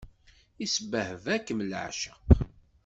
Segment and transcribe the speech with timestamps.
[0.65, 2.27] Isbehba-kem leɛceq.